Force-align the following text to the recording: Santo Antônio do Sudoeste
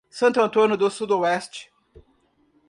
Santo 0.09 0.41
Antônio 0.41 0.75
do 0.75 0.89
Sudoeste 0.89 1.71